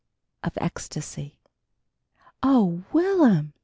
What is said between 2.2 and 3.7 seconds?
"Oh, Will'm!"